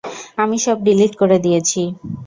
[0.37, 1.81] আমি সব ডিলিট করে দিয়েছি।